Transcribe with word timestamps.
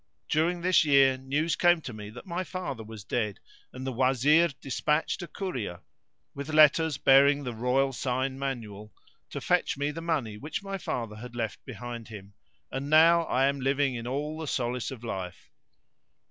During 0.29 0.61
this 0.61 0.83
year 0.83 1.15
news 1.15 1.55
came 1.55 1.79
to 1.81 1.93
me 1.93 2.09
that 2.09 2.25
my 2.25 2.43
father 2.43 2.83
was 2.83 3.03
dead 3.03 3.39
and 3.71 3.85
the 3.85 3.91
Wazir 3.93 4.47
despatched 4.59 5.21
a 5.21 5.27
courier, 5.27 5.81
with 6.33 6.49
letters 6.49 6.97
bearing 6.97 7.43
the 7.43 7.53
royal 7.53 7.93
sign 7.93 8.39
manual, 8.39 8.95
to 9.29 9.39
fetch 9.39 9.77
me 9.77 9.91
the 9.91 10.01
money 10.01 10.37
which 10.39 10.63
my 10.63 10.79
father 10.79 11.17
had 11.17 11.35
left 11.35 11.63
behind 11.65 12.07
him, 12.07 12.33
and 12.71 12.89
now 12.89 13.25
I 13.25 13.45
am 13.45 13.59
living 13.59 13.93
in 13.93 14.07
all 14.07 14.39
the 14.39 14.47
solace 14.47 14.89
of 14.89 15.03
life. 15.03 15.51